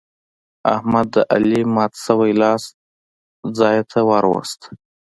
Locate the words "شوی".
2.05-2.31